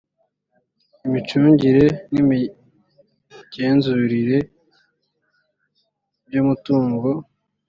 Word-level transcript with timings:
imicungire 1.07 1.85
n 2.13 2.15
imigenzurire 2.21 4.37
by 6.27 6.33
umutungo 6.41 7.09